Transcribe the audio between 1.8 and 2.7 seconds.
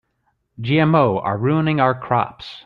crops.